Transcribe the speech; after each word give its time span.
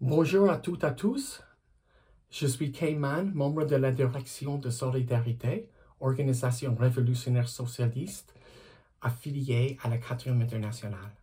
Bonjour 0.00 0.48
à 0.48 0.58
toutes 0.58 0.84
et 0.84 0.86
à 0.86 0.92
tous. 0.92 1.42
Je 2.30 2.46
suis 2.46 2.70
Kayman, 2.70 3.32
membre 3.34 3.64
de 3.64 3.74
la 3.74 3.90
direction 3.90 4.56
de 4.56 4.70
Solidarité, 4.70 5.68
organisation 5.98 6.76
révolutionnaire 6.76 7.48
socialiste 7.48 8.32
affiliée 9.02 9.76
à 9.82 9.88
la 9.88 9.98
4e 9.98 10.40
internationale. 10.40 11.16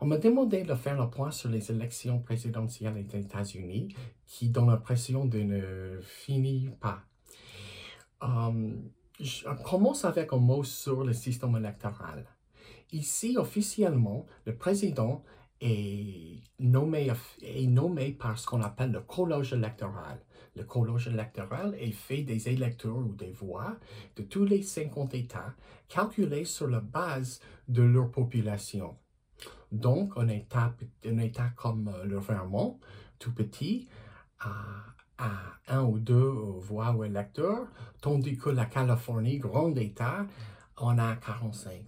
On 0.00 0.06
m'a 0.06 0.16
demandé 0.16 0.62
de 0.62 0.74
faire 0.74 0.98
le 0.98 1.10
point 1.10 1.30
sur 1.30 1.50
les 1.50 1.70
élections 1.70 2.18
présidentielles 2.18 3.06
des 3.06 3.20
États-Unis 3.20 3.94
qui 4.24 4.48
donnent 4.48 4.70
l'impression 4.70 5.26
de 5.26 5.40
ne 5.40 6.00
finir 6.00 6.72
pas. 6.76 7.02
Um, 8.22 8.88
je 9.20 9.44
commence 9.64 10.06
avec 10.06 10.32
un 10.32 10.38
mot 10.38 10.64
sur 10.64 11.04
le 11.04 11.12
système 11.12 11.54
électoral. 11.56 12.24
Ici, 12.92 13.36
officiellement, 13.36 14.24
le 14.46 14.56
président 14.56 15.22
est 15.60 16.42
nommé, 16.58 18.12
par 18.12 18.38
ce 18.38 18.46
qu'on 18.46 18.62
appelle 18.62 18.92
le 18.92 19.00
collège 19.00 19.52
électoral. 19.52 20.20
Le 20.54 20.64
collège 20.64 21.08
électoral 21.08 21.74
est 21.78 21.92
fait 21.92 22.22
des 22.22 22.48
électeurs 22.48 22.96
ou 22.96 23.14
des 23.14 23.32
voix 23.32 23.76
de 24.16 24.22
tous 24.22 24.44
les 24.44 24.62
50 24.62 25.14
États 25.14 25.54
calculés 25.88 26.44
sur 26.44 26.68
la 26.68 26.80
base 26.80 27.40
de 27.68 27.82
leur 27.82 28.10
population. 28.10 28.96
Donc, 29.72 30.12
un 30.16 30.28
État, 30.28 30.74
un 31.04 31.18
état 31.18 31.50
comme 31.56 31.88
euh, 31.88 32.04
le 32.04 32.18
Vermont, 32.18 32.78
tout 33.18 33.34
petit, 33.34 33.88
a, 34.38 34.54
a 35.18 35.30
un 35.68 35.82
ou 35.82 35.98
deux 35.98 36.30
voix 36.60 36.92
ou 36.92 37.04
électeurs, 37.04 37.66
tandis 38.00 38.36
que 38.36 38.50
la 38.50 38.66
Californie, 38.66 39.38
grand 39.38 39.74
État, 39.76 40.26
en 40.76 40.98
a 40.98 41.16
45. 41.16 41.84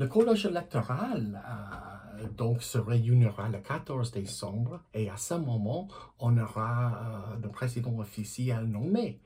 Le 0.00 0.06
collège 0.06 0.46
électoral 0.46 1.42
euh, 1.46 2.26
donc 2.38 2.62
se 2.62 2.78
réunira 2.78 3.50
le 3.50 3.58
14 3.58 4.10
décembre 4.12 4.80
et 4.94 5.10
à 5.10 5.18
ce 5.18 5.34
moment, 5.34 5.88
on 6.18 6.38
aura 6.38 7.34
euh, 7.34 7.36
le 7.42 7.50
président 7.50 7.98
officiel 7.98 8.64
nommé. 8.64 9.20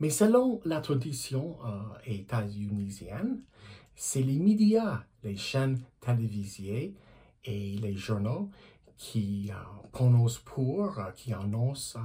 Mais 0.00 0.08
selon 0.08 0.62
la 0.64 0.80
tradition 0.80 1.58
euh, 1.66 1.80
états-unisienne, 2.06 3.42
c'est 3.94 4.22
les 4.22 4.38
médias, 4.38 5.02
les 5.22 5.36
chaînes 5.36 5.82
télévisées 6.00 6.94
et 7.44 7.76
les 7.76 7.94
journaux 7.94 8.48
qui 8.96 9.50
prononcent 9.92 10.40
pour, 10.46 10.98
qui 11.14 11.34
annoncent 11.34 11.98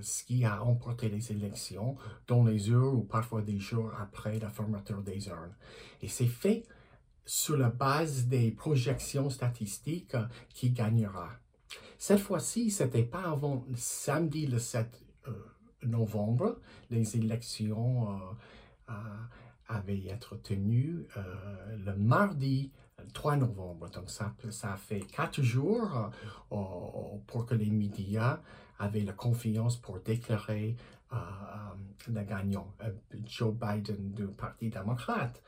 ce 0.00 0.24
qui 0.24 0.46
a 0.46 0.64
emporté 0.64 1.10
les 1.10 1.32
élections 1.32 1.96
dans 2.26 2.44
les 2.44 2.70
heures 2.70 2.94
ou 2.94 3.02
parfois 3.02 3.42
des 3.42 3.58
jours 3.58 3.92
après 4.00 4.38
la 4.38 4.48
fermeture 4.48 5.02
des 5.02 5.28
urnes. 5.28 5.54
Et 6.00 6.08
c'est 6.08 6.26
fait 6.26 6.64
sur 7.24 7.56
la 7.56 7.70
base 7.70 8.26
des 8.26 8.50
projections 8.50 9.30
statistiques 9.30 10.16
qui 10.54 10.70
gagnera. 10.70 11.30
Cette 12.00 12.20
fois-ci, 12.20 12.70
ce 12.70 12.84
n'était 12.84 13.02
pas 13.02 13.24
avant 13.24 13.64
samedi 13.76 14.46
le 14.46 14.58
7 14.58 14.88
euh, 15.28 15.32
novembre. 15.82 16.58
Les 16.88 17.16
élections 17.16 18.10
euh, 18.10 18.16
euh, 18.88 18.94
avaient 19.68 19.98
été 19.98 20.26
tenues 20.42 21.06
le 21.84 21.94
mardi 21.96 22.72
3 23.12 23.36
novembre. 23.36 23.90
Donc, 23.90 24.08
ça 24.08 24.76
fait 24.76 25.00
quatre 25.00 25.42
jours 25.42 26.10
pour 26.48 27.44
que 27.44 27.54
les 27.54 27.70
médias 27.70 28.40
avaient 28.78 29.04
la 29.04 29.12
confiance 29.12 29.76
pour 29.76 30.00
déclarer 30.00 30.76
le 32.08 32.22
gagnant, 32.22 32.74
Joe 33.26 33.54
Biden 33.54 34.12
du 34.12 34.26
Parti 34.28 34.70
démocrate. 34.70 35.42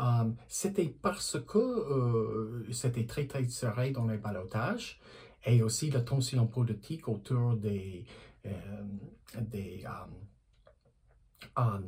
Um, 0.00 0.34
c'était 0.48 0.88
parce 0.88 1.38
que 1.46 1.58
euh, 1.58 2.72
c'était 2.72 3.04
très, 3.04 3.26
très 3.26 3.46
serré 3.48 3.90
dans 3.90 4.06
les 4.06 4.16
balotages 4.16 4.98
et 5.44 5.62
aussi 5.62 5.90
la 5.90 6.00
tension 6.00 6.46
politique 6.46 7.06
autour 7.06 7.54
des, 7.56 8.06
euh, 8.46 8.50
des 9.38 9.84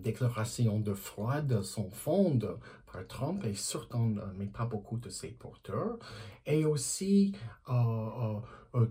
déclarations 0.02 0.80
de 0.80 0.92
fraude 0.92 1.62
sont 1.62 1.90
fondées 1.90 2.56
par 2.92 3.06
Trump 3.06 3.44
et 3.44 3.54
surtout, 3.54 4.18
mais 4.36 4.46
pas 4.46 4.66
beaucoup 4.66 4.98
de 4.98 5.08
ses 5.08 5.28
porteurs, 5.28 5.98
et 6.44 6.64
aussi 6.64 7.34
euh, 7.68 8.40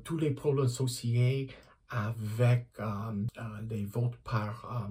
tous 0.03 0.17
les 0.17 0.31
problèmes 0.31 0.65
associés 0.65 1.49
avec 1.89 2.67
les 3.69 3.85
votes 3.85 4.13
euh, 4.13 4.17
par 4.23 4.89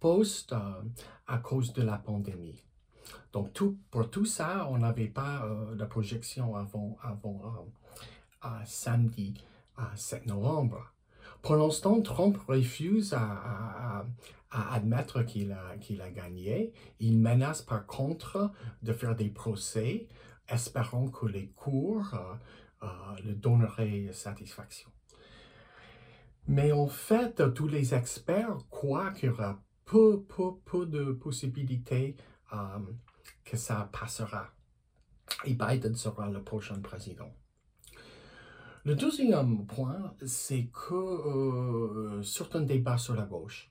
poste 0.00 0.52
euh, 0.52 0.82
à 1.26 1.38
cause 1.38 1.72
de 1.72 1.82
la 1.82 1.98
pandémie. 1.98 2.64
Donc, 3.32 3.52
tout, 3.52 3.78
pour 3.90 4.10
tout 4.10 4.24
ça, 4.24 4.66
on 4.70 4.78
n'avait 4.78 5.08
pas 5.08 5.44
euh, 5.44 5.74
de 5.74 5.84
projection 5.84 6.56
avant, 6.56 6.96
avant 7.02 7.66
samedi 8.64 9.34
7 9.94 10.26
novembre. 10.26 10.92
Pour 11.42 11.56
l'instant, 11.56 12.00
Trump 12.02 12.36
refuse 12.46 13.14
à, 13.14 14.04
admettre 14.50 15.22
qu'il 15.24 15.52
a, 15.52 15.76
qu'il 15.78 16.00
a 16.00 16.10
gagné. 16.10 16.72
Il 17.00 17.18
menace 17.18 17.62
par 17.62 17.86
contre 17.86 18.50
de 18.82 18.92
faire 18.92 19.14
des 19.14 19.28
procès, 19.28 20.06
espérant 20.48 21.08
que 21.08 21.26
les 21.26 21.48
cours 21.48 22.18
le 23.24 23.34
donneraient 23.34 24.12
satisfaction. 24.12 24.90
Mais 26.48 26.72
en 26.72 26.86
fait, 26.86 27.42
tous 27.54 27.68
les 27.68 27.94
experts 27.94 28.56
croient 28.70 29.10
qu'il 29.12 29.28
y 29.28 29.32
peu, 29.88 30.22
peu, 30.22 30.52
peu 30.64 30.86
de 30.86 31.12
possibilités 31.12 32.14
euh, 32.52 32.56
que 33.44 33.56
ça 33.56 33.88
passera. 33.90 34.50
Et 35.44 35.54
Biden 35.54 35.94
sera 35.94 36.28
le 36.30 36.42
prochain 36.42 36.78
président. 36.80 37.30
Le 38.84 38.94
deuxième 38.94 39.66
point, 39.66 40.14
c'est 40.24 40.68
que 40.72 40.94
euh, 40.94 42.22
certains 42.22 42.62
débats 42.62 42.98
sur 42.98 43.14
la 43.14 43.24
gauche, 43.24 43.70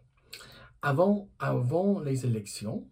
avant, 0.81 1.29
avant 1.39 1.99
les 1.99 2.25
élections, 2.25 2.87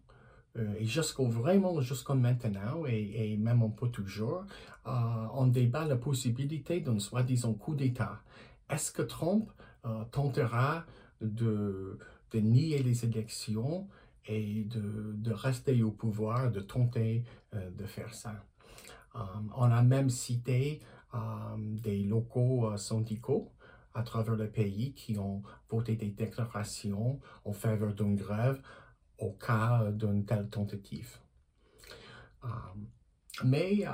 euh, 0.56 0.74
et 0.78 0.86
jusqu'au 0.86 1.26
vraiment 1.26 1.80
jusqu'à 1.80 2.14
maintenant, 2.14 2.86
et, 2.86 3.36
même 3.36 3.62
un 3.62 3.70
peu 3.70 3.88
toujours, 3.88 4.44
euh, 4.86 4.90
on 5.34 5.46
débat 5.48 5.84
la 5.84 5.96
possibilité 5.96 6.80
d'un 6.80 6.98
soi-disant 6.98 7.54
coup 7.54 7.74
d'État. 7.74 8.22
Est-ce 8.70 8.90
que 8.92 9.02
Trump 9.02 9.50
tentera 10.10 10.84
de, 11.20 11.96
de, 12.32 12.38
nier 12.38 12.82
les 12.82 13.04
élections 13.04 13.88
et 14.26 14.64
de, 14.64 15.12
de, 15.14 15.32
rester 15.32 15.82
au 15.82 15.90
pouvoir, 15.90 16.50
de 16.50 16.60
tenter 16.60 17.24
euh, 17.54 17.70
de 17.70 17.86
faire 17.86 18.14
ça. 18.14 18.44
Euh, 19.14 19.18
on 19.56 19.70
a 19.70 19.82
même 19.82 20.10
cité 20.10 20.80
des 21.82 22.02
locaux 22.02 22.76
syndicaux 22.76 23.50
à 23.94 24.02
travers 24.02 24.36
le 24.36 24.50
pays 24.50 24.92
qui 24.92 25.16
ont 25.16 25.42
voté 25.70 25.96
des 25.96 26.10
déclarations 26.10 27.20
en 27.46 27.54
faveur 27.54 27.94
d'une 27.94 28.16
grève 28.16 28.60
au 29.16 29.30
cas 29.30 29.90
d'une 29.92 30.26
telle 30.26 30.50
tentative. 30.50 31.18
mais 33.44 33.86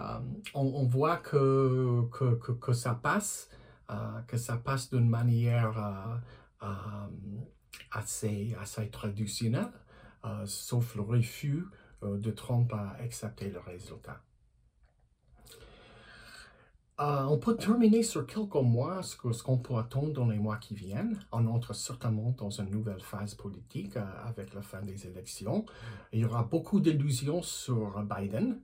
on, 0.54 0.84
voit 0.88 1.18
que, 1.18 2.08
que, 2.10 2.34
que, 2.34 2.72
ça 2.72 2.94
passe 2.96 3.48
euh, 3.92 4.20
que 4.28 4.36
ça 4.36 4.56
passe 4.56 4.90
d'une 4.90 5.08
manière 5.08 5.76
euh, 6.62 7.06
euh, 7.74 7.98
assez, 7.98 8.54
assez 8.60 8.88
traditionnelle, 8.88 9.72
sauf 10.46 10.94
le 10.94 11.02
refus 11.02 11.64
de 12.02 12.30
Trump 12.30 12.72
à 12.72 12.96
accepter 13.00 13.50
le 13.50 13.58
résultat. 13.58 14.22
on 16.98 17.38
peut 17.38 17.56
terminer 17.56 18.04
sur 18.04 18.24
quelques 18.24 18.54
mois 18.54 19.02
ce 19.02 19.16
qu'on 19.42 19.58
peut 19.58 19.74
attendre 19.74 20.12
dans 20.12 20.28
les 20.28 20.38
mois 20.38 20.58
qui 20.58 20.76
viennent. 20.76 21.18
On 21.32 21.46
entre 21.48 21.74
certainement 21.74 22.32
dans 22.38 22.50
une 22.50 22.70
nouvelle 22.70 23.00
phase 23.00 23.34
politique 23.34 23.96
avec 24.24 24.54
la 24.54 24.62
fin 24.62 24.80
des 24.82 25.08
élections. 25.08 25.66
Il 26.12 26.20
y 26.20 26.24
aura 26.24 26.44
beaucoup 26.44 26.78
d'illusions 26.78 27.42
sur 27.42 28.00
Biden. 28.04 28.60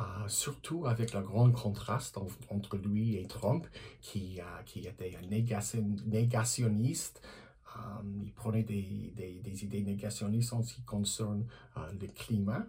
Euh, 0.00 0.02
surtout 0.26 0.88
avec 0.88 1.12
le 1.12 1.20
grand 1.20 1.52
contraste 1.52 2.18
entre 2.50 2.76
lui 2.76 3.16
et 3.16 3.28
Trump, 3.28 3.68
qui, 4.00 4.40
euh, 4.40 4.62
qui 4.66 4.80
était 4.80 5.16
un 5.16 5.24
négationniste. 6.06 7.22
Euh, 8.34 8.40
prenait 8.40 8.62
des, 8.62 9.64
idées 9.64 9.82
négationnistes 9.82 10.52
en 10.52 10.62
ce 10.62 10.74
qui 10.74 10.82
concerne 10.82 11.46
le 11.76 12.06
climat. 12.08 12.66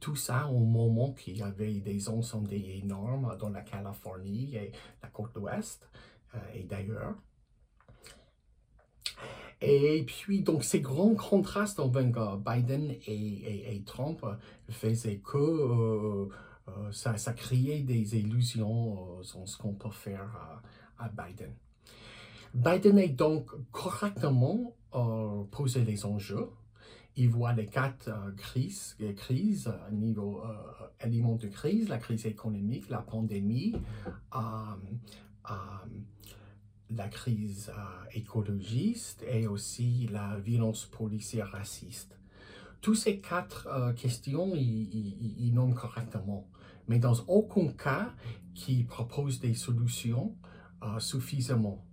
Tout 0.00 0.16
ça 0.16 0.48
au 0.48 0.60
moment 0.60 1.12
qu'il 1.12 1.36
y 1.36 1.42
avait 1.42 1.80
des 1.80 2.08
incendies 2.08 2.78
énormes 2.82 3.36
dans 3.38 3.50
la 3.50 3.60
Californie 3.62 4.56
et 4.56 4.72
la 5.02 5.08
côte 5.08 5.36
ouest 5.36 5.88
et 6.54 6.62
d'ailleurs. 6.64 7.14
Et 9.62 10.04
puis, 10.04 10.42
donc, 10.42 10.64
ces 10.64 10.80
grands 10.80 11.14
contrastes 11.14 11.78
entre 11.78 12.36
Biden 12.36 12.96
et, 13.06 13.82
Trump 13.86 14.24
faisaient 14.68 15.18
que 15.18 15.38
euh, 15.38 16.92
ça, 16.92 17.16
ça 17.16 17.32
créait 17.32 17.82
des 17.82 18.16
illusions 18.16 19.18
euh, 19.18 19.22
sur 19.22 19.46
ce 19.48 19.56
qu'on 19.56 19.74
peut 19.74 19.90
faire 19.90 20.62
à, 20.98 21.08
Biden. 21.08 21.52
Biden 22.54 22.98
a 22.98 23.06
donc 23.08 23.50
correctement 23.70 24.76
euh, 24.94 25.44
posé 25.50 25.84
les 25.84 26.04
enjeux 26.04 26.50
il 27.14 27.28
voit 27.28 27.52
les 27.52 27.66
quatre 27.66 28.10
crises, 28.38 28.96
crises 29.18 29.70
niveau 29.90 30.42
éléments 30.98 31.36
de 31.36 31.46
crise, 31.46 31.90
la 31.90 31.98
crise 31.98 32.24
économique, 32.24 32.88
la 32.88 33.02
pandémie, 33.02 33.74
la 36.88 37.08
crise 37.10 37.70
écologiste 38.14 39.26
et 39.30 39.46
aussi 39.46 40.08
la 40.10 40.38
violence 40.38 40.86
policière 40.86 41.50
raciste. 41.50 42.18
Toutes 42.80 42.96
ces 42.96 43.20
quatre 43.20 43.92
questions, 43.94 44.54
ils 44.54 45.52
nomment 45.52 45.74
correctement 45.74 46.48
mais 46.88 46.98
dans 46.98 47.14
aucun 47.28 47.68
cas 47.68 48.12
qui 48.54 48.84
propose 48.84 49.40
des 49.40 49.54
solutions 49.54 50.36
euh, 50.82 50.98
suffisamment. 50.98 51.84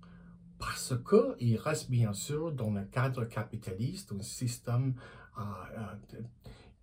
Parce 0.59 0.93
qu'il 1.07 1.57
reste 1.57 1.89
bien 1.89 2.13
sûr 2.13 2.51
dans 2.51 2.71
le 2.71 2.83
cadre 2.85 3.25
capitaliste, 3.25 4.11
un 4.11 4.21
système 4.21 4.95
euh, 5.37 5.41
euh, 5.77 6.21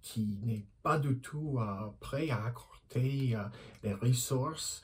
qui 0.01 0.39
n'est 0.43 0.67
pas 0.83 0.99
du 0.99 1.19
tout 1.19 1.59
prêt 1.99 2.31
à 2.31 2.45
accorder 2.45 3.37
les 3.83 3.93
ressources 3.93 4.83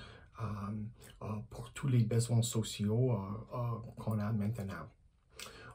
pour 1.48 1.72
tous 1.72 1.86
les 1.86 2.02
besoins 2.02 2.42
sociaux 2.42 3.16
qu'on 3.96 4.18
a 4.18 4.32
maintenant. 4.32 4.88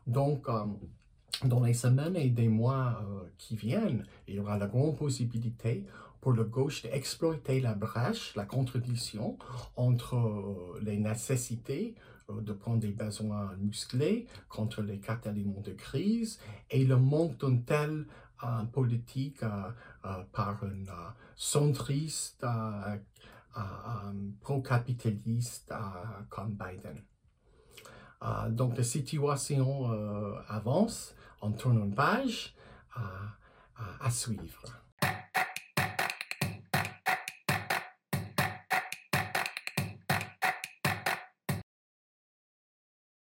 Donc, 0.06 0.50
dans 1.44 1.64
les 1.64 1.74
semaines 1.74 2.16
et 2.16 2.30
des 2.30 2.48
mois 2.48 3.02
qui 3.38 3.56
viennent, 3.56 4.06
il 4.28 4.36
y 4.36 4.40
aura 4.40 4.58
la 4.58 4.68
grande 4.68 4.98
possibilité 4.98 5.86
pour 6.22 6.34
le 6.34 6.44
gauche 6.44 6.84
d'exploiter 6.84 7.62
la 7.62 7.74
brèche, 7.74 8.36
la 8.36 8.46
contradiction 8.46 9.38
entre 9.76 10.16
euh, 10.16 10.80
les 10.82 10.98
nécessités 10.98 11.96
euh, 12.30 12.42
de 12.42 12.54
prendre 12.54 12.80
des 12.80 12.92
besoins 12.92 13.56
musclés 13.58 14.28
contre 14.50 14.82
les 14.82 15.00
quatre 15.00 15.30
de 15.32 15.72
crise 15.72 16.40
et 16.70 16.84
le 16.84 16.98
manque 16.98 17.40
d'une 17.40 17.64
telle 17.64 18.08
euh, 18.44 18.64
politique 18.74 19.42
par 20.32 20.64
un 20.64 21.14
centriste 21.36 22.46
pro-capitaliste 24.42 25.74
comme 26.30 26.56
Biden. 26.56 27.02
donc 28.56 28.78
la 28.78 28.84
situation 28.84 29.90
avance, 30.48 31.16
on 31.42 31.52
tourne 31.52 31.80
une 31.80 31.96
page 31.96 32.54
à 34.02 34.10
suivre. 34.10 34.64